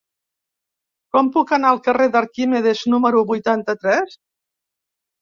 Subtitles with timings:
[1.15, 4.21] Com puc anar al carrer d'Arquímedes número vuitanta-tres?